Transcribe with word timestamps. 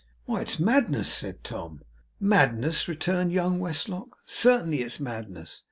'Why, 0.25 0.41
it's 0.41 0.57
madness,' 0.59 1.13
said 1.13 1.43
Tom. 1.43 1.81
'Madness!' 2.19 2.87
returned 2.87 3.31
young 3.31 3.59
Westlock. 3.59 4.17
'Certainly 4.25 4.81
it's 4.81 4.99
madness. 4.99 5.59